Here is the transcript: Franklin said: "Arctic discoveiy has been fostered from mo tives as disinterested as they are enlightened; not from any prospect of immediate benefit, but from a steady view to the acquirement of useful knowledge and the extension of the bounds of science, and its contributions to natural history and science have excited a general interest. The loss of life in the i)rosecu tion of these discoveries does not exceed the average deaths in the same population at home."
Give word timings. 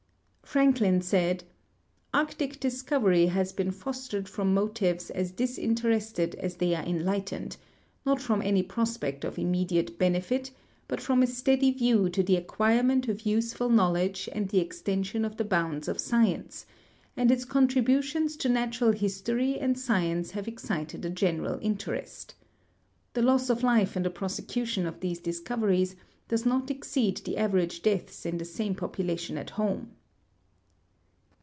Franklin 0.51 0.99
said: 1.01 1.45
"Arctic 2.13 2.59
discoveiy 2.59 3.29
has 3.29 3.53
been 3.53 3.71
fostered 3.71 4.27
from 4.27 4.53
mo 4.53 4.67
tives 4.67 5.09
as 5.11 5.31
disinterested 5.31 6.35
as 6.35 6.57
they 6.57 6.75
are 6.75 6.83
enlightened; 6.83 7.55
not 8.05 8.19
from 8.21 8.41
any 8.41 8.61
prospect 8.61 9.23
of 9.23 9.39
immediate 9.39 9.97
benefit, 9.97 10.51
but 10.89 10.99
from 10.99 11.23
a 11.23 11.27
steady 11.27 11.71
view 11.71 12.09
to 12.09 12.21
the 12.21 12.35
acquirement 12.35 13.07
of 13.07 13.25
useful 13.25 13.69
knowledge 13.69 14.27
and 14.33 14.49
the 14.49 14.59
extension 14.59 15.23
of 15.23 15.37
the 15.37 15.45
bounds 15.45 15.87
of 15.87 16.01
science, 16.01 16.65
and 17.15 17.31
its 17.31 17.45
contributions 17.45 18.35
to 18.35 18.49
natural 18.49 18.91
history 18.91 19.57
and 19.57 19.79
science 19.79 20.31
have 20.31 20.49
excited 20.49 21.05
a 21.05 21.09
general 21.09 21.59
interest. 21.61 22.35
The 23.13 23.21
loss 23.21 23.49
of 23.49 23.63
life 23.63 23.95
in 23.95 24.03
the 24.03 24.09
i)rosecu 24.11 24.65
tion 24.65 24.85
of 24.85 24.99
these 24.99 25.19
discoveries 25.19 25.95
does 26.27 26.45
not 26.45 26.69
exceed 26.69 27.15
the 27.23 27.37
average 27.37 27.81
deaths 27.81 28.25
in 28.25 28.37
the 28.37 28.43
same 28.43 28.75
population 28.75 29.37
at 29.37 29.51
home." 29.51 29.91